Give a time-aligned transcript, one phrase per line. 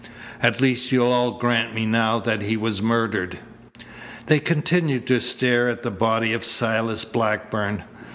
[0.41, 3.37] "At least you'll all grant me now that he was murdered."
[4.25, 7.83] They continued to stare at the body of Silas Blackburn.